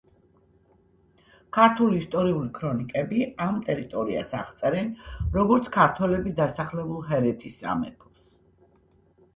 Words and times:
ქართული 1.57 1.99
ისტორიული 2.03 2.49
ქრონიკები 2.55 3.21
ამ 3.45 3.59
ტერიტორიას 3.69 4.35
აღწერენ, 4.41 4.91
როგორც 5.39 5.71
ქართველებით 5.79 6.39
დასახლებულ 6.43 7.07
ჰერეთის 7.13 7.61
სამეფოს. 7.65 8.19